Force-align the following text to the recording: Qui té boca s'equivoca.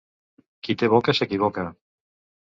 Qui 0.67 0.75
té 0.81 0.87
boca 0.93 1.15
s'equivoca. 1.17 1.65